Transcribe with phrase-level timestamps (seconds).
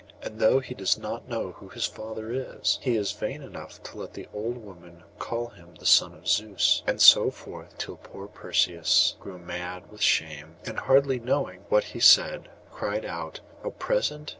[0.23, 3.99] 'And though he does not know who his father is, he is vain enough to
[3.99, 8.25] let the old women call him the son of Zeus.' And so forth, till poor
[8.25, 14.29] Perseus grew mad with shame, and hardly knowing what he said, cried out,—'A present!